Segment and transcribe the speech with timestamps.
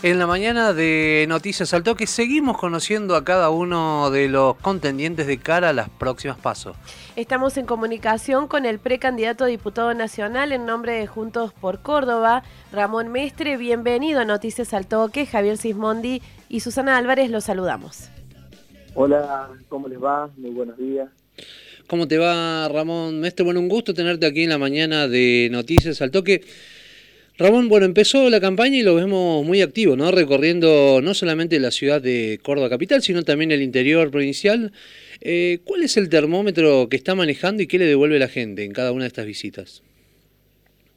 [0.00, 5.26] En la mañana de Noticias al Toque seguimos conociendo a cada uno de los contendientes
[5.26, 6.76] de cara a las próximas pasos.
[7.16, 12.44] Estamos en comunicación con el precandidato a diputado nacional en nombre de Juntos por Córdoba,
[12.70, 13.56] Ramón Mestre.
[13.56, 15.26] Bienvenido a Noticias al Toque.
[15.26, 18.08] Javier Sismondi y Susana Álvarez los saludamos.
[18.94, 20.30] Hola, ¿cómo les va?
[20.36, 21.08] Muy buenos días.
[21.88, 23.44] ¿Cómo te va, Ramón Mestre?
[23.44, 26.42] Bueno, un gusto tenerte aquí en la mañana de Noticias al Toque.
[27.40, 30.10] Ramón, bueno, empezó la campaña y lo vemos muy activo, ¿no?
[30.10, 34.72] Recorriendo no solamente la ciudad de Córdoba capital, sino también el interior provincial.
[35.20, 38.72] Eh, ¿Cuál es el termómetro que está manejando y qué le devuelve la gente en
[38.72, 39.84] cada una de estas visitas?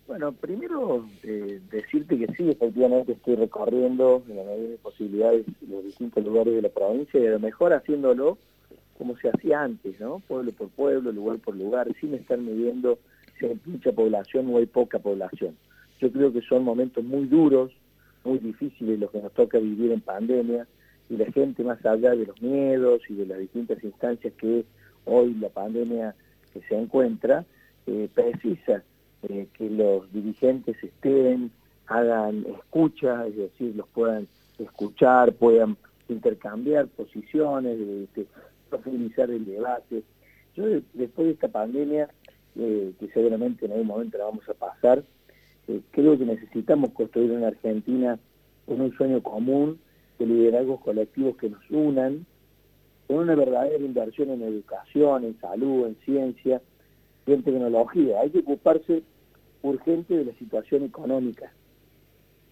[0.07, 5.85] Bueno, primero eh, decirte que sí, efectivamente estoy recorriendo en la medida de posibilidades los
[5.85, 8.39] distintos lugares de la provincia y a lo mejor haciéndolo
[8.97, 10.23] como se hacía antes, ¿no?
[10.27, 12.97] Pueblo por pueblo, lugar por lugar, sin estar midiendo
[13.37, 15.55] si hay mucha población o hay poca población.
[16.01, 17.71] Yo creo que son momentos muy duros,
[18.23, 20.67] muy difíciles los que nos toca vivir en pandemia
[21.09, 24.65] y la gente más allá de los miedos y de las distintas instancias que
[25.05, 26.15] hoy la pandemia
[26.53, 27.45] que se encuentra,
[27.85, 28.83] eh, precisa
[29.29, 31.51] eh, que los dirigentes estén,
[31.85, 35.77] hagan escucha, es decir, los puedan escuchar, puedan
[36.09, 38.25] intercambiar posiciones, este,
[38.69, 40.03] profundizar el debate.
[40.55, 42.09] Yo después de esta pandemia,
[42.55, 45.03] eh, que seguramente en algún momento la vamos a pasar,
[45.71, 48.19] eh, creo que necesitamos construir una Argentina
[48.65, 49.79] con un sueño común,
[50.19, 52.25] de liderazgos colectivos que nos unan,
[53.07, 56.61] con una verdadera inversión en educación, en salud, en ciencia
[57.25, 58.21] y en tecnología.
[58.21, 59.03] Hay que ocuparse
[59.63, 61.51] urgente de la situación económica,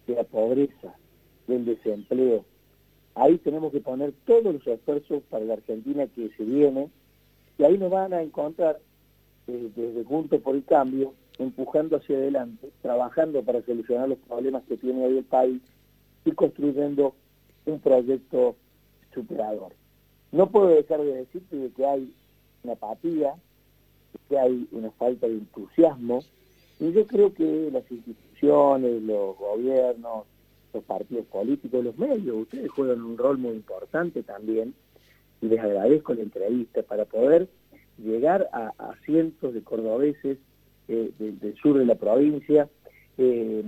[0.06, 0.94] de la pobreza,
[1.46, 2.44] del desempleo.
[3.14, 6.90] Ahí tenemos que poner todos los esfuerzos para la Argentina que se viene
[7.58, 8.80] y ahí nos van a encontrar
[9.46, 14.76] eh, desde Juntos por el Cambio empujando hacia adelante, trabajando para solucionar los problemas que
[14.76, 15.60] tiene hoy el país
[16.24, 17.14] y construyendo
[17.64, 18.56] un proyecto
[19.14, 19.72] superador.
[20.32, 22.14] No puedo dejar de decirte que hay
[22.62, 23.34] una apatía,
[24.28, 26.22] que hay una falta de entusiasmo,
[26.78, 30.26] y yo creo que las instituciones, los gobiernos,
[30.72, 34.74] los partidos políticos, los medios, ustedes juegan un rol muy importante también,
[35.40, 37.48] y les agradezco la entrevista para poder
[37.96, 40.38] llegar a, a cientos de cordobeses
[40.92, 42.68] eh, del, sur de la provincia,
[43.16, 43.62] eh,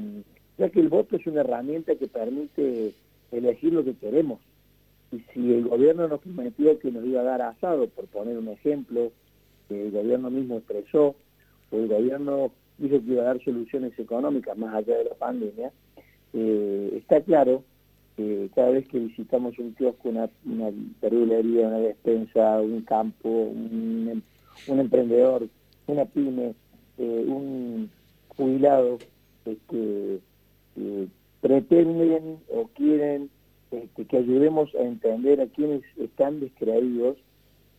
[0.59, 2.95] ya que el voto es una herramienta que permite
[3.31, 4.41] elegir lo que queremos.
[5.13, 8.49] Y si el gobierno nos prometió que nos iba a dar asado, por poner un
[8.49, 9.13] ejemplo,
[9.71, 11.15] el gobierno mismo expresó,
[11.71, 15.71] o el gobierno dijo que iba a dar soluciones económicas más allá de la pandemia,
[16.33, 17.63] eh, está claro
[18.17, 24.25] que cada vez que visitamos un kiosco, una, una una despensa, un campo, un,
[24.67, 25.47] un emprendedor,
[25.87, 26.55] una pyme,
[26.99, 27.91] eh, un
[28.29, 28.99] jubilado
[29.69, 30.21] que
[31.41, 33.31] pretenden o quieren
[33.73, 37.17] este, que ayudemos a entender a quienes están descreídos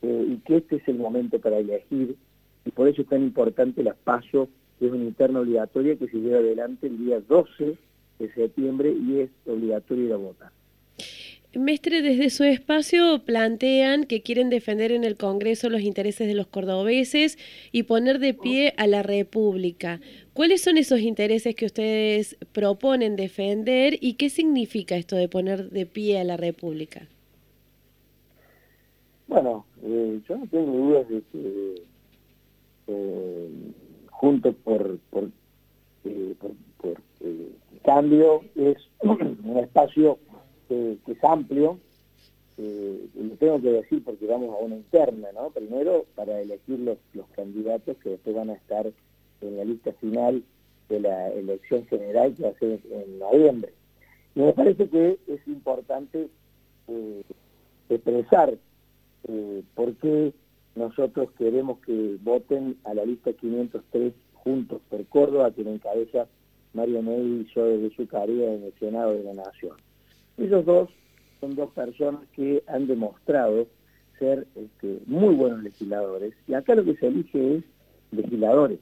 [0.02, 2.16] eh, y que este es el momento para elegir
[2.64, 4.48] y por eso es tan importante la PASO,
[4.78, 7.76] que es una interna obligatoria que se lleva adelante el día 12
[8.18, 10.50] de septiembre y es obligatorio ir a votar.
[11.56, 16.46] Mestre, desde su espacio plantean que quieren defender en el Congreso los intereses de los
[16.46, 17.38] cordobeses
[17.72, 20.00] y poner de pie a la República.
[20.32, 25.86] ¿Cuáles son esos intereses que ustedes proponen defender y qué significa esto de poner de
[25.86, 27.06] pie a la República?
[29.26, 31.82] Bueno, eh, yo no tengo dudas de que
[32.88, 33.48] eh,
[34.10, 35.30] juntos por, por,
[36.04, 36.52] eh, por
[37.84, 40.18] cambio es un espacio
[40.68, 41.78] que, es amplio,
[42.58, 45.50] eh, lo tengo que decir porque vamos a una interna, ¿no?
[45.50, 48.90] Primero para elegir los, los candidatos que después van a estar
[49.40, 50.42] en la lista final
[50.88, 53.72] de la elección general que va a ser en noviembre.
[54.34, 56.28] Me parece que es importante
[56.88, 57.22] eh,
[57.88, 58.54] expresar
[59.28, 60.32] eh, por qué
[60.74, 66.26] nosotros queremos que voten a la lista 503 juntos por Córdoba, que encabeza
[66.72, 69.76] Mario Ney y yo desde su carrera en el Senado de la Nación.
[70.38, 70.90] Ellos dos
[71.40, 73.66] son dos personas que han demostrado
[74.18, 76.34] ser este, muy buenos legisladores.
[76.46, 77.64] Y acá lo que se elige es
[78.12, 78.78] legisladores.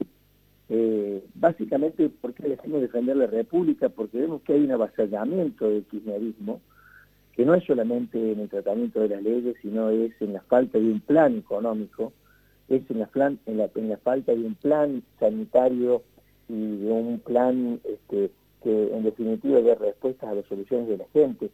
[0.69, 3.89] Eh, básicamente, ¿por qué elegimos defender la República?
[3.89, 6.61] Porque vemos que hay un avasallamiento del kirchnerismo,
[7.35, 10.77] que no es solamente en el tratamiento de las leyes, sino es en la falta
[10.77, 12.13] de un plan económico,
[12.69, 16.03] es en la, plan, en la, en la falta de un plan sanitario
[16.47, 18.31] y de un plan este,
[18.63, 21.49] que en definitiva dé respuestas a las soluciones de la gente.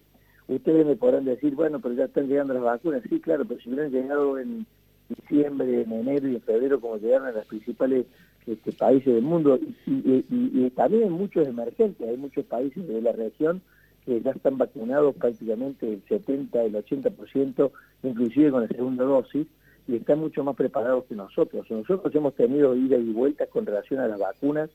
[0.48, 3.02] Ustedes me podrán decir, bueno, pero ya están llegando las vacunas.
[3.08, 4.66] Sí, claro, pero si hubieran llegado en
[5.08, 8.06] diciembre, en enero y en febrero, como llegaron a los principales
[8.46, 13.60] este, países del mundo, y, también en muchos emergentes, hay muchos países de la región
[14.06, 17.70] que ya están vacunados prácticamente el 70, el 80%,
[18.02, 19.46] inclusive con la segunda dosis,
[19.86, 21.70] y están mucho más preparados que nosotros.
[21.70, 24.70] Nosotros hemos tenido ida y vuelta con relación a las vacunas,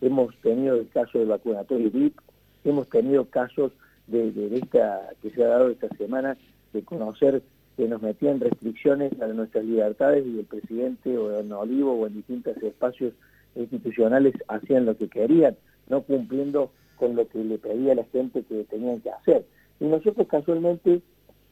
[0.00, 2.18] hemos tenido el caso del vacunatorio VIP,
[2.64, 3.72] hemos tenido casos
[4.06, 6.36] de, de, esta que se ha dado esta semana
[6.72, 7.42] de conocer
[7.76, 12.14] que nos metían restricciones a nuestras libertades y el presidente o en Olivo o en
[12.14, 13.14] distintos espacios
[13.54, 15.56] institucionales hacían lo que querían,
[15.88, 19.44] no cumpliendo con lo que le pedía la gente que tenían que hacer.
[19.80, 21.00] Y nosotros casualmente,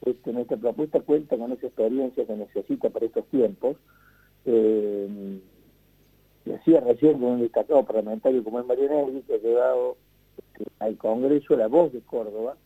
[0.04, 3.76] este, nuestra propuesta cuenta con esa experiencia que necesita para estos tiempos.
[4.44, 5.40] Eh,
[6.48, 9.96] decía recién con un destacado parlamentario como es María Negri, que ha llevado
[10.36, 12.56] este, al Congreso la voz de Córdoba,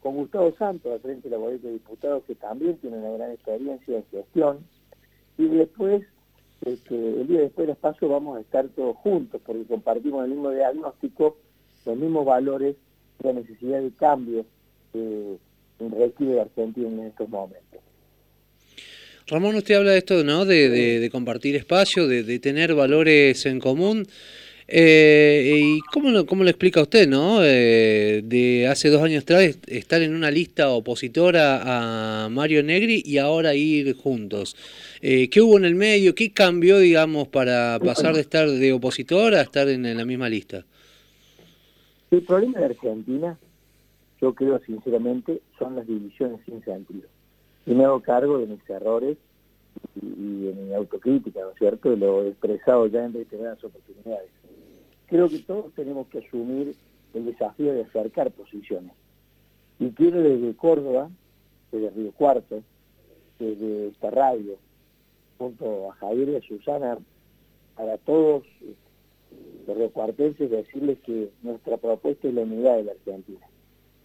[0.00, 3.32] con Gustavo Santos al frente de la boleta de diputados, que también tiene una gran
[3.32, 4.58] experiencia en gestión,
[5.36, 6.04] y después,
[6.64, 10.30] este, el día después de los pasos vamos a estar todos juntos, porque compartimos el
[10.30, 11.36] mismo diagnóstico,
[11.84, 12.76] los mismos valores,
[13.20, 14.44] la necesidad de cambio
[14.92, 15.38] que
[15.78, 17.80] requiere Argentina en estos momentos.
[19.28, 20.46] Ramón, usted habla de esto, ¿no?
[20.46, 24.06] De, compartir espacio, de, tener valores en común.
[24.70, 27.40] Eh, ¿Y cómo lo, cómo lo explica usted, no?
[27.42, 33.18] Eh, de hace dos años atrás estar en una lista opositora a Mario Negri y
[33.18, 34.56] ahora ir juntos.
[35.00, 36.14] Eh, ¿Qué hubo en el medio?
[36.14, 40.64] ¿Qué cambió, digamos, para pasar de estar de opositora a estar en, la misma lista?
[42.10, 43.38] El problema de Argentina,
[44.20, 47.08] yo creo sinceramente, son las divisiones sin sentido.
[47.68, 49.16] Y me hago cargo de mis errores
[50.00, 51.94] y, de mi autocrítica, ¿no es cierto?
[51.94, 54.30] Lo expresado ya en reiteradas oportunidades
[55.08, 56.74] creo que todos tenemos que asumir
[57.14, 58.92] el desafío de acercar posiciones.
[59.78, 61.10] Y quiero desde Córdoba,
[61.72, 62.62] desde Río Cuarto,
[63.38, 64.56] desde esta radio,
[65.38, 66.98] junto a Javier y a Susana,
[67.76, 68.44] para todos
[69.66, 73.46] los riocuartenses decirles que nuestra propuesta es la unidad de la Argentina.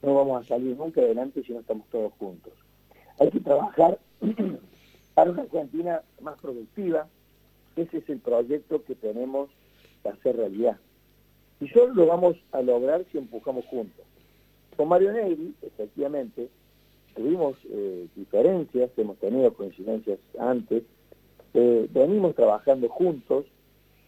[0.01, 2.53] No vamos a salir nunca adelante si no estamos todos juntos.
[3.19, 3.99] Hay que trabajar
[5.13, 7.07] para una Argentina más productiva.
[7.75, 9.49] Ese es el proyecto que tenemos
[10.01, 10.77] que hacer realidad.
[11.59, 14.05] Y solo lo vamos a lograr si empujamos juntos.
[14.75, 16.49] Con Mario Negri, efectivamente,
[17.15, 20.83] tuvimos eh, diferencias, hemos tenido coincidencias antes,
[21.53, 23.45] eh, venimos trabajando juntos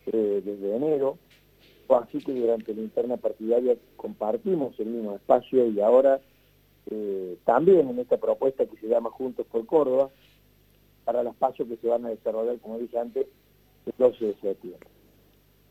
[0.07, 1.17] eh, desde enero,
[1.89, 6.19] así que durante la interna partidaria compartimos el mismo espacio y ahora
[7.43, 10.09] también en esta propuesta que se llama Juntos por Córdoba,
[11.05, 13.27] para los pasos que se van a desarrollar, como dije antes,
[13.85, 14.89] el 12 de septiembre.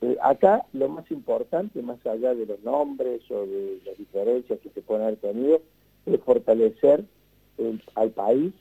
[0.00, 4.70] Eh, acá lo más importante, más allá de los nombres o de las diferencias que
[4.70, 5.60] se pueden haber tenido,
[6.06, 7.04] es fortalecer
[7.94, 8.52] al país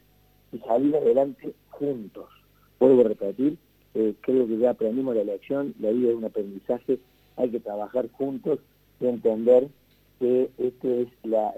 [0.52, 2.30] y salir adelante juntos.
[2.80, 3.58] Vuelvo a repetir,
[3.94, 7.00] eh, creo que ya aprendimos la elección, la vida es un aprendizaje,
[7.36, 8.60] hay que trabajar juntos
[9.00, 9.68] y entender
[10.20, 11.54] que este es la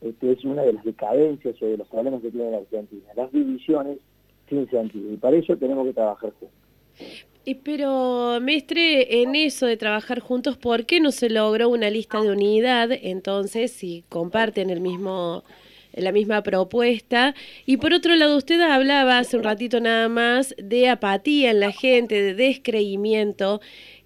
[0.00, 3.32] este es una de las decadencias o de los problemas que tiene la Argentina, las
[3.32, 3.98] divisiones
[4.48, 6.58] sin sentido, y para eso tenemos que trabajar juntos
[7.54, 12.30] pero, Mestre, en eso de trabajar juntos, ¿por qué no se logró una lista de
[12.30, 12.90] unidad?
[12.92, 15.44] Entonces, si comparten el mismo
[15.94, 17.34] la misma propuesta.
[17.66, 21.72] Y por otro lado, usted hablaba hace un ratito nada más de apatía en la
[21.72, 23.60] gente, de descreimiento.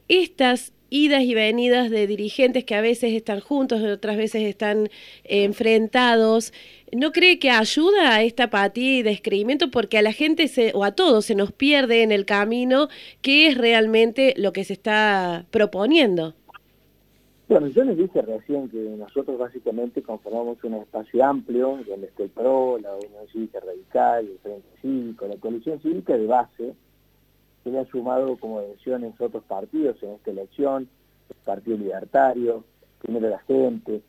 [0.08, 4.90] Estas idas y venidas de dirigentes que a veces están juntos, otras veces están
[5.24, 6.52] enfrentados.
[6.92, 9.70] ¿No cree que ayuda a esta apatía y descreimiento?
[9.70, 12.88] Porque a la gente se, o a todos se nos pierde en el camino
[13.22, 16.34] qué es realmente lo que se está proponiendo.
[17.48, 22.30] Bueno, yo les dije recién que nosotros básicamente conformamos un espacio amplio donde está el
[22.30, 26.74] PRO, la Unión Cívica Radical, el Frente Cívico, la Coalición Cívica de base,
[27.62, 30.88] se le ha sumado como en otros partidos en esta elección,
[31.28, 32.64] el Partido Libertario,
[33.00, 34.00] Primero la Gente,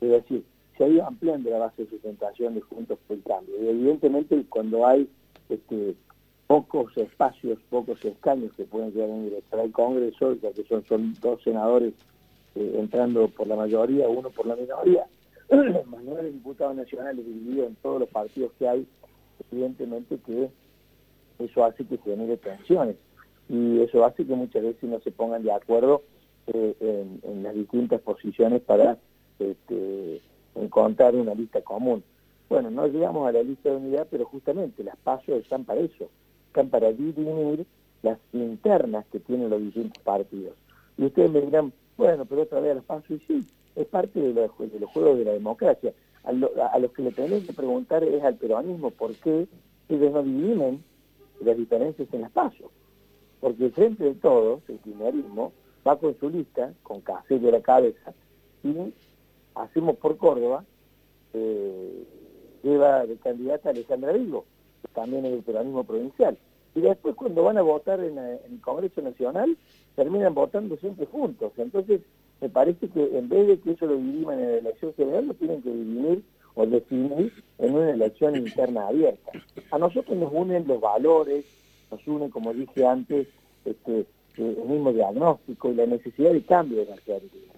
[0.00, 0.44] es decir,
[0.76, 3.54] se ha ido ampliando la base de sustentación de Juntos por el Cambio.
[3.62, 5.08] Y evidentemente cuando hay
[5.48, 5.94] este,
[6.46, 11.42] pocos espacios, pocos escaños que pueden llegar a ingresar al Congreso, ya que son, dos
[11.42, 11.94] senadores
[12.54, 15.06] eh, entrando por la mayoría, uno por la minoría,
[15.50, 18.86] más nueve diputados nacionales divididos en todos los partidos que hay,
[19.50, 20.50] evidentemente que
[21.38, 22.96] eso hace que genere tensiones
[23.48, 26.02] y eso hace que muchas veces no se pongan de acuerdo
[26.46, 26.74] eh,
[27.22, 28.98] en, las distintas posiciones para
[29.38, 30.20] este,
[30.54, 32.02] encontrar una lista común.
[32.48, 36.08] Bueno, no llegamos a la lista de unidad, pero justamente las pasos están para eso,
[36.48, 37.66] están para dirimir
[38.02, 40.54] las internas que tienen los distintos partidos.
[40.96, 43.46] Y ustedes me dirán, bueno, pero otra vez las pasos, y sí,
[43.76, 44.50] es parte de, los,
[44.90, 45.92] juegos de la democracia.
[46.24, 46.30] A,
[46.66, 49.46] a los que le tenemos que preguntar es al peronismo por qué
[49.88, 50.82] ellos no dirimen
[51.44, 52.70] las diferencias en las pasos.
[53.40, 55.52] Porque frente de todos, el kirchnerismo
[55.86, 58.12] va con su lista, con Casello a la cabeza,
[58.62, 58.92] y
[59.54, 60.64] Hacemos por Córdoba,
[61.34, 62.04] eh,
[62.62, 64.46] lleva de candidata a Alejandra Vigo,
[64.80, 66.38] que también es el peronismo provincial.
[66.74, 69.56] Y después cuando van a votar en, el Congreso Nacional,
[69.94, 71.52] terminan votando siempre juntos.
[71.58, 72.00] Entonces,
[72.40, 75.34] me parece que en vez de que eso lo diriman en la elección general, lo
[75.34, 76.22] tienen que dirimir
[76.54, 79.32] o definir en una elección interna abierta.
[79.70, 81.44] A nosotros nos unen los valores,
[81.90, 83.28] nos unen, como dije antes,
[83.64, 84.06] este,
[84.36, 87.52] el mismo diagnóstico y la necesidad de cambio de la Argentina.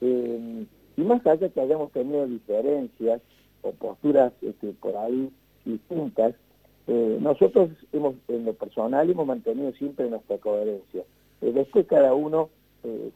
[0.00, 3.20] Eh, y más allá que hayamos tenido diferencias
[3.62, 5.30] o posturas este, por ahí
[5.64, 6.34] distintas,
[6.88, 11.02] eh, nosotros hemos, en lo personal hemos mantenido siempre nuestra coherencia.
[11.40, 12.50] Eh, después cada uno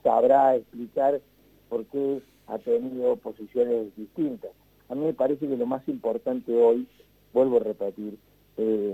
[0.04, 1.21] sabrá explicar
[1.68, 4.52] por qué ha tenido posiciones distintas.
[4.88, 6.86] A mí me parece que lo más importante hoy,
[7.32, 8.16] vuelvo a repetir,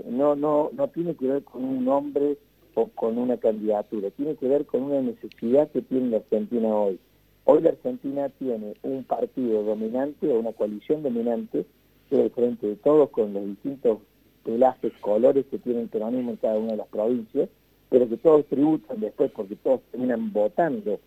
[0.09, 2.37] no, no, no tiene que ver con un nombre
[2.75, 6.99] o con una candidatura, tiene que ver con una necesidad que tiene la Argentina hoy.
[7.45, 11.65] Hoy la Argentina tiene un partido dominante o una coalición dominante,
[12.09, 13.99] que es el frente de todos con los distintos
[14.43, 17.49] pelajes, colores que tiene el peronismo en cada una de las provincias,
[17.89, 20.99] pero que todos tributan después porque todos terminan votando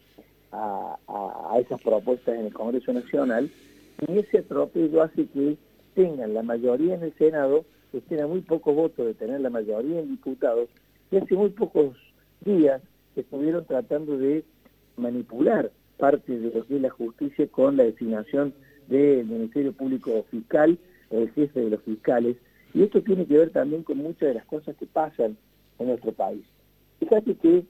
[0.52, 3.50] a, a esas propuestas en el Congreso Nacional,
[4.06, 5.56] y ese atropello hace que
[5.94, 10.00] tengan la mayoría en el Senado, estén a muy pocos votos de tener la mayoría
[10.00, 10.68] en diputados,
[11.10, 11.96] y hace muy pocos
[12.40, 12.82] días
[13.14, 14.44] estuvieron tratando de
[14.96, 18.52] manipular parte de lo que es la justicia con la designación
[18.88, 20.78] del Ministerio Público Fiscal,
[21.10, 22.36] el jefe de los fiscales,
[22.74, 25.36] y esto tiene que ver también con muchas de las cosas que pasan
[25.78, 26.44] en nuestro país.
[26.98, 27.64] Fíjate que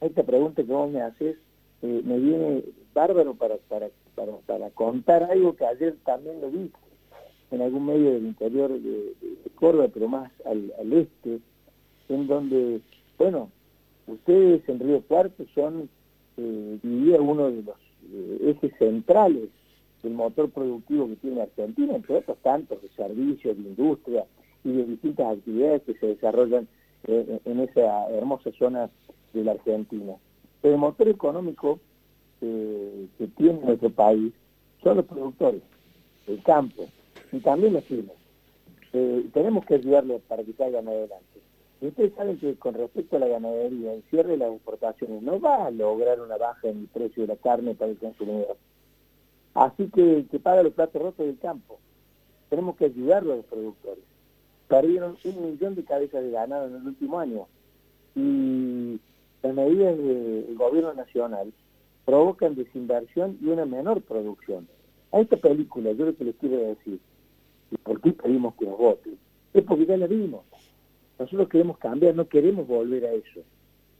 [0.00, 1.36] esta pregunta que vos me haces
[1.82, 3.88] eh, me viene bárbaro para, para,
[4.46, 6.70] para, contar algo que ayer también lo vi
[7.50, 9.14] en algún medio del interior de,
[9.56, 11.38] Córdoba, pero más al, este,
[12.08, 12.80] en donde,
[13.18, 13.50] bueno,
[14.06, 15.90] ustedes en Río Cuarto son,
[16.38, 17.76] eh, diría, uno de los
[18.10, 19.50] eh, ejes centrales
[20.02, 24.24] del motor productivo que tiene Argentina, entre otros tantos de servicios, de industria
[24.64, 26.66] y de distintas actividades que se desarrollan
[27.06, 28.90] eh, en esa hermosa zona
[29.32, 30.14] de la Argentina.
[30.62, 31.80] el motor económico
[32.40, 34.32] que tiene nuestro país
[34.82, 35.62] son los productores,
[36.26, 36.86] el campo
[37.32, 38.16] y también los pymes.
[39.32, 41.40] tenemos que ayudarlos para que salgan adelante.
[41.80, 45.66] Ustedes saben que con respecto a la ganadería, el cierre de las exportaciones no va
[45.66, 48.56] a lograr una baja en el precio de la carne para el consumidor.
[49.54, 51.78] Así que que paga los platos rotos del campo.
[52.50, 54.04] Tenemos que ayudarlo a los productores.
[54.68, 57.46] Perdieron un millón de cabezas de ganado en el último año.
[58.14, 59.00] Y
[59.42, 61.52] las medidas del gobierno nacional
[62.10, 64.66] provocan desinversión y una menor producción.
[65.12, 66.98] A esta película yo lo que les quiero decir,
[67.70, 69.16] y por qué pedimos que nos voten,
[69.54, 70.42] es porque ya la vimos.
[71.20, 73.42] Nosotros queremos cambiar, no queremos volver a eso.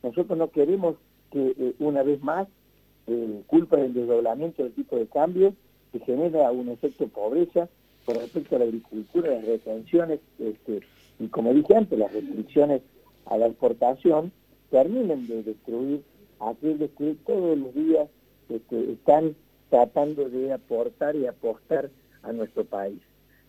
[0.03, 0.97] Nosotros no queremos
[1.31, 2.49] que eh, una vez más,
[3.07, 5.55] eh, culpa del desdoblamiento del tipo de cambio,
[5.93, 7.69] que genera un efecto de pobreza
[8.07, 10.81] con respecto a la agricultura, las retenciones, este,
[11.21, 12.83] y como dije antes, las restricciones
[13.27, 14.33] a la exportación,
[14.69, 16.03] terminen de destruir
[16.41, 18.09] aquellos que todos los días
[18.49, 19.37] este, están
[19.69, 21.91] tratando de aportar y apostar
[22.23, 23.01] a nuestro país.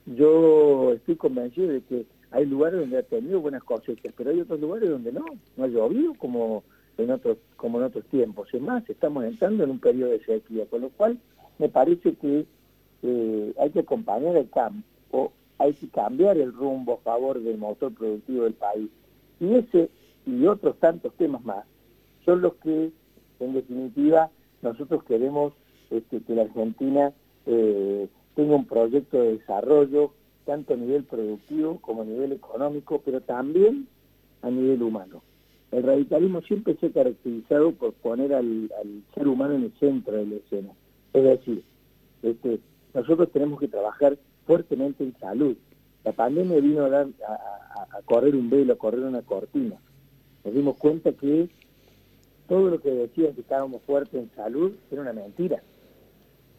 [0.05, 4.59] Yo estoy convencido de que hay lugares donde ha tenido buenas cosechas, pero hay otros
[4.59, 5.25] lugares donde no,
[5.57, 6.63] no ha llovido como
[6.97, 8.49] en otros como en otros tiempos.
[8.53, 11.17] Es más, estamos entrando en un periodo de sequía, con lo cual
[11.59, 12.45] me parece que
[13.03, 17.93] eh, hay que acompañar el campo, hay que cambiar el rumbo a favor del motor
[17.93, 18.89] productivo del país.
[19.39, 19.89] Y ese
[20.25, 21.65] y otros tantos temas más
[22.25, 22.91] son los que,
[23.39, 24.29] en definitiva,
[24.61, 25.53] nosotros queremos
[25.89, 27.13] este, que la Argentina
[27.45, 30.13] eh, tenga un proyecto de desarrollo
[30.45, 33.87] tanto a nivel productivo como a nivel económico, pero también
[34.41, 35.21] a nivel humano.
[35.71, 38.69] El radicalismo siempre se ha caracterizado por poner al,
[39.15, 40.69] ser humano en el centro de la escena.
[41.13, 41.63] Es decir,
[42.23, 42.59] este,
[42.93, 45.55] nosotros tenemos que trabajar fuertemente en salud.
[46.03, 49.77] La pandemia vino a, dar, a, correr un velo, a correr una cortina.
[50.43, 51.49] Nos dimos cuenta que
[52.51, 55.63] todo lo que decían que estábamos fuertes en salud era una mentira.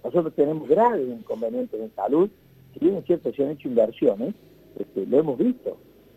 [0.02, 2.30] Nosotros tenemos graves inconvenientes en salud
[2.72, 4.34] si bien es cierto, se han hecho inversiones,
[4.78, 5.76] este, lo hemos visto,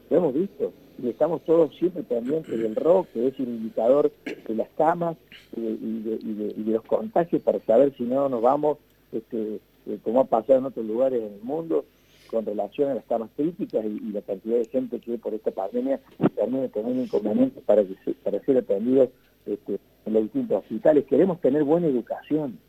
[0.10, 4.12] lo hemos visto, y estamos todos siempre pendientes del rock, que es el indicador
[4.48, 5.18] de las camas
[5.56, 8.78] y, de, los contagios para saber si no nos vamos,
[9.12, 11.84] este, eh, como ha pasado en otros lugares en el mundo,
[12.32, 16.00] con relación a las camas críticas y, la cantidad de gente que por esta pandemia
[16.36, 17.84] termina teniendo inconvenientes para,
[18.24, 19.10] para ser atendidos
[19.46, 21.06] este, en los distintos hospitales.
[21.06, 22.60] Queremos tener buena educación,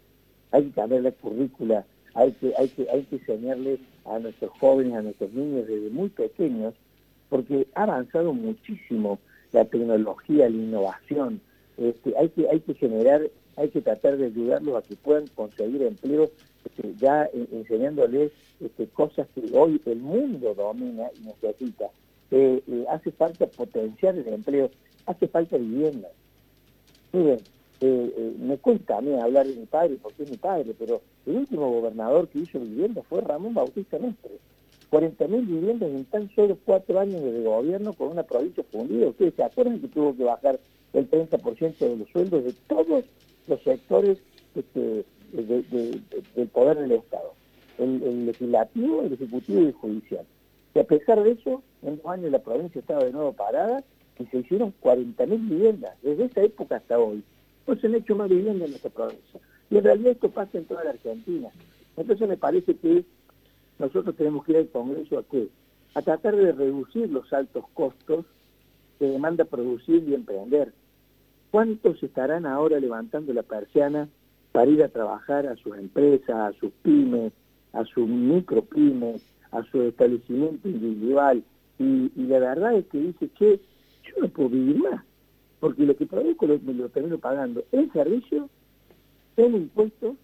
[0.50, 1.84] hay que cambiar la currícula
[2.16, 6.08] hay que, hay que, hay que enseñarle a nuestros jóvenes, a nuestros niños desde muy
[6.08, 6.74] pequeños,
[7.28, 9.18] porque ha avanzado muchísimo
[9.52, 11.40] la tecnología, la innovación.
[11.76, 13.20] este, hay que hay que generar,
[13.56, 16.30] hay que tratar de ayudarlos a que puedan conseguir empleo,
[16.64, 18.32] este, ya enseñándoles
[18.94, 21.90] cosas que hoy el mundo domina y necesita.
[22.30, 24.70] Eh, eh, hace falta potenciar el empleo,
[25.04, 26.08] hace falta vivienda.
[27.16, 27.40] Miren,
[27.80, 31.36] eh, me cuesta a mí hablar de mi padre porque es mi padre, pero el
[31.36, 34.32] último gobernador que hizo vivienda fue Ramón Bautista Mestre.
[34.90, 39.08] 40.000 viviendas en tan solo cuatro años de gobierno con una provincia fundida.
[39.08, 40.60] Ustedes se acuerdan que tuvo que bajar
[40.92, 43.04] el 30% de los sueldos de todos
[43.48, 44.18] los sectores
[44.54, 47.32] este, del poder del Estado,
[47.78, 50.26] el, legislativo, el ejecutivo y el judicial.
[50.74, 53.82] Y a pesar de eso, en dos años la provincia estaba de nuevo parada
[54.18, 55.94] y se hicieron 40.000 viviendas.
[56.02, 57.22] Desde esa época hasta hoy,
[57.64, 59.40] pues se han hecho más viviendas en nuestra provincia.
[59.70, 61.48] Y en realidad esto pasa en toda la Argentina.
[61.96, 63.04] Entonces me parece que
[63.78, 65.48] nosotros tenemos que ir al Congreso a qué?
[65.94, 68.24] A tratar de reducir los altos costos
[68.98, 70.72] que demanda producir y emprender.
[71.50, 74.08] ¿Cuántos estarán ahora levantando la persiana
[74.52, 77.32] para ir a trabajar a sus empresas, a sus pymes,
[77.72, 81.42] a sus micropymes, a su establecimiento individual?
[81.78, 83.60] Y, la verdad es que dice, que
[84.06, 85.04] yo no puedo vivir más,
[85.60, 88.48] porque lo que produzco lo, me lo termino pagando en servicio,
[89.36, 90.16] en impuestos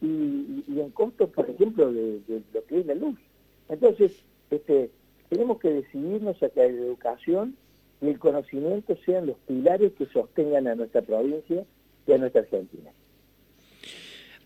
[0.00, 2.20] y, en costos, por ejemplo, de,
[2.52, 3.18] lo que es la luz.
[3.68, 4.12] Entonces,
[4.50, 4.90] este,
[5.28, 7.56] tenemos que decidirnos a que la educación
[8.00, 11.64] y el conocimiento sean los pilares que sostengan a nuestra provincia
[12.06, 12.90] y a nuestra Argentina.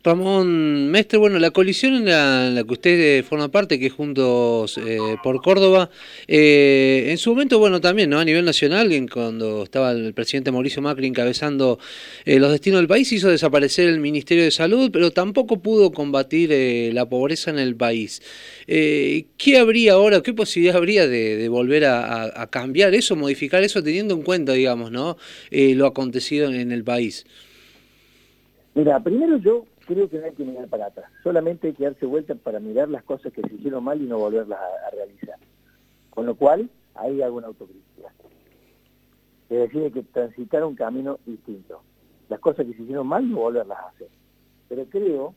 [0.03, 4.79] Ramón Mestre, bueno, la coalición en la, que usted eh, forma parte, que es Juntos
[4.79, 5.91] eh, por Córdoba,
[6.27, 8.17] eh, en su momento, bueno, también, ¿no?
[8.17, 11.77] A nivel nacional, cuando estaba el presidente Mauricio Macri encabezando
[12.25, 17.07] los destinos del país, hizo desaparecer el Ministerio de Salud, pero tampoco pudo combatir la
[17.07, 18.21] pobreza en el país.
[18.65, 24.23] ¿Qué habría ahora, qué posibilidad habría de, volver a, cambiar eso, modificar eso, teniendo en
[24.23, 25.17] cuenta, digamos, ¿no?
[25.51, 27.25] lo acontecido en el país?
[28.73, 32.05] Mira, primero yo creo que no hay que mirar para atrás, solamente hay que darse
[32.05, 35.35] vuelta para mirar las cosas que se hicieron mal y no volverlas a, realizar.
[36.09, 38.13] Con lo cual, ahí hago una autocrítica.
[39.49, 41.81] Es decir, hay que transitar un camino distinto.
[42.29, 44.09] Las cosas que se hicieron mal, no volverlas a hacer.
[44.69, 45.35] Pero creo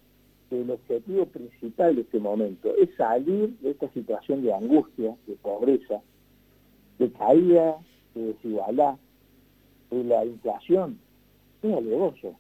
[0.49, 5.35] que el objetivo principal de este momento es salir de esta situación de angustia, de
[5.37, 6.01] pobreza,
[6.99, 7.77] de caída,
[8.15, 8.97] de desigualdad,
[9.91, 10.99] de la inflación.
[11.63, 12.37] Es alevoso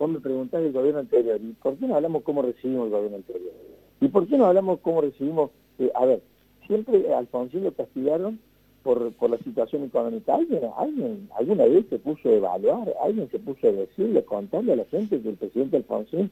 [0.00, 3.18] vos me preguntás del gobierno anterior, ¿y por qué no hablamos cómo recibimos el gobierno
[3.18, 3.52] anterior?
[4.00, 6.22] ¿Y por qué no hablamos cómo recibimos, eh, a ver,
[6.66, 8.40] siempre Alfonsín lo castigaron
[8.82, 10.36] por, por la situación económica.
[10.36, 14.76] ¿Alguien, alguien alguna vez se puso a evaluar, alguien se puso a decirle, contarle a
[14.76, 16.30] la gente que el presidente Alfonsín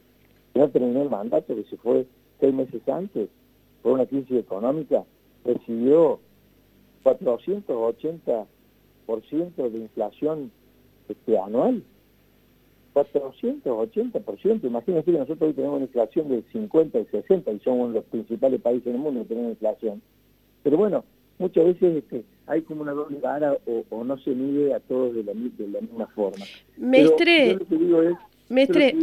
[0.55, 2.07] no terminó el mandato, que se fue
[2.41, 3.29] seis meses antes
[3.83, 5.05] por una crisis económica,
[5.45, 6.21] recibió
[7.05, 8.47] 480%
[9.71, 10.51] de inflación
[11.07, 11.83] este, anual.
[13.05, 14.65] 480%.
[14.65, 18.61] Imagínense que nosotros hoy tenemos una inflación del 50 y 60 y somos los principales
[18.61, 20.03] países del mundo que tenemos inflación.
[20.63, 21.05] Pero bueno,
[21.39, 23.57] muchas veces este, hay como una doble vara
[23.91, 26.45] o, no se mide a todos de la, de la misma forma.
[26.77, 27.59] Mestre,
[28.49, 28.95] Mestre,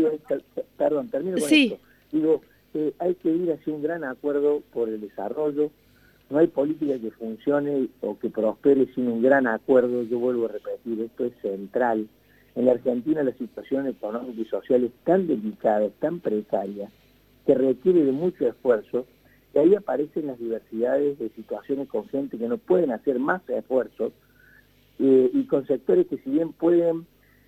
[0.78, 1.78] perdón, termino con esto.
[2.12, 2.42] Digo,
[2.74, 5.72] eh, hay que ir hacia un gran acuerdo por el desarrollo.
[6.30, 10.02] No hay política que funcione o que prospere sin un gran acuerdo.
[10.04, 12.08] Yo vuelvo a repetir, esto es central
[12.56, 16.90] en la Argentina la situación económica y social es tan delicada, tan precaria,
[17.46, 19.06] que requiere de mucho esfuerzo,
[19.54, 24.14] y ahí aparecen las diversidades de situaciones con gente que no pueden hacer más esfuerzos,
[25.00, 27.06] eh, y con sectores que si bien pueden,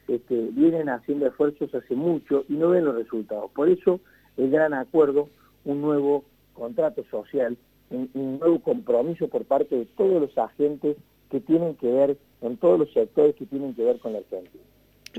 [0.08, 3.50] este, vienen haciendo esfuerzos hace mucho y no ven los resultados.
[3.52, 4.02] Por eso
[4.36, 5.30] el gran acuerdo,
[5.64, 7.58] un nuevo contrato social,
[7.90, 10.98] un, un nuevo compromiso por parte de todos los agentes
[11.30, 14.64] que tienen que ver, en todos los sectores que tienen que ver con la Argentina.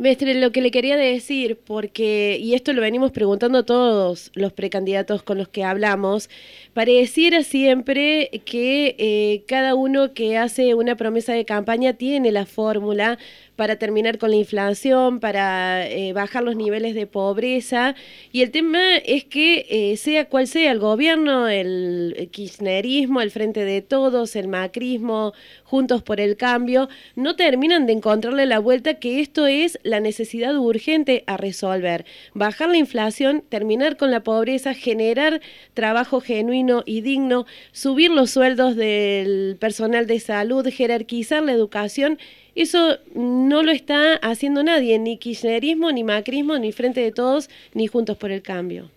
[0.01, 5.23] Mestre, lo que le quería decir, porque, y esto lo venimos preguntando todos los precandidatos
[5.23, 6.31] con los que hablamos,
[6.75, 13.19] pareciera siempre que eh, cada uno que hace una promesa de campaña tiene la fórmula
[13.59, 17.97] para terminar con la inflación, para eh, bajar los niveles de pobreza.
[18.31, 23.65] Y el tema es que eh, sea cual sea el gobierno, el kirchnerismo, el Frente
[23.65, 25.33] de Todos, el macrismo,
[25.65, 30.57] Juntos por el Cambio, no terminan de encontrarle la vuelta que esto es la necesidad
[30.57, 32.07] urgente a resolver.
[32.35, 35.41] Bajar la inflación, terminar con la pobreza, generar
[35.75, 42.21] trabajo genuino y digno, subir los sueldos del personal de salud, jerarquizar la educación
[42.55, 47.87] eso no lo está haciendo nadie, ni kirchnerismo, ni macrismo, ni Frente de Todos, ni
[47.87, 48.91] Juntos por el Cambio.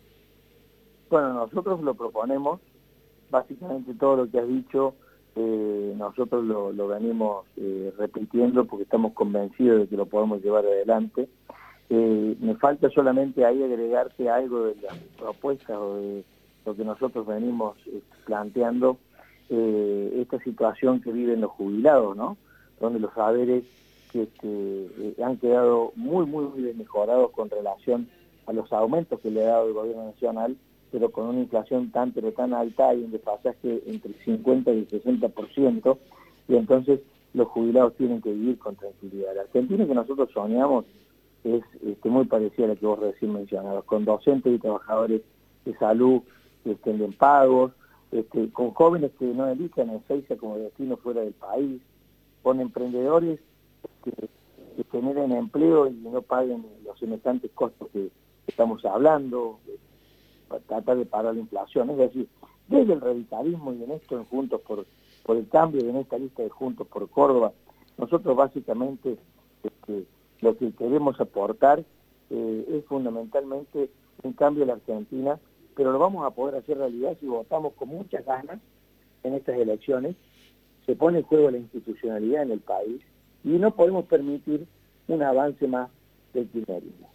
[1.10, 2.60] Bueno, nosotros lo proponemos,
[3.30, 4.96] básicamente todo lo que has dicho
[5.36, 11.30] eh, nosotros lo, venimos eh, repitiendo porque estamos convencidos de que lo podemos llevar adelante.
[11.90, 16.24] Eh, me falta solamente ahí agregarte algo de las propuestas o de
[16.66, 17.78] lo que nosotros venimos
[18.26, 18.98] planteando,
[19.50, 22.38] esta situación que viven los jubilados, ¿no?
[22.82, 23.64] Donde los saberes
[24.12, 28.10] que este, han quedado muy, muy, muy desmejorados con relación
[28.46, 30.58] a los aumentos que le ha dado el gobierno nacional
[30.92, 34.78] pero con una inflación tan pero tan alta y un desfasaje entre el 50 y
[34.80, 35.98] el 60%,
[36.48, 37.00] y entonces
[37.34, 39.34] los jubilados tienen que vivir con tranquilidad.
[39.36, 40.86] La Argentina que nosotros soñamos
[41.46, 45.22] es este, muy parecida a la que vos recién mencionabas, con docentes y trabajadores
[45.66, 46.22] de salud
[46.64, 47.72] que estén bien pagos,
[48.12, 51.82] este, con jóvenes que no elijan el CEISA como destino fuera del país,
[52.44, 53.40] con emprendedores
[54.04, 58.10] que, que generen empleo y no paguen los semejantes costos que
[58.48, 59.60] estamos hablando,
[60.68, 61.90] tratar de parar la inflación.
[61.92, 62.28] Es decir,
[62.68, 64.86] desde el radicalismo y en esto Juntos por,
[65.24, 67.54] por el Cambio y en esta lista de Juntos por Córdoba,
[67.98, 69.18] nosotros básicamente
[69.64, 70.06] este,
[70.42, 71.84] lo que queremos aportar
[72.30, 73.90] eh, es fundamentalmente
[74.24, 75.40] un cambio en la Argentina,
[75.76, 78.60] pero lo vamos a poder hacer realidad si votamos con muchas ganas
[79.24, 80.16] en estas elecciones,
[80.86, 83.02] se pone en juego la institucionalidad en el país
[83.44, 84.66] y no podemos permitir
[85.08, 85.90] un avance más
[86.34, 87.11] del kirchnerismo.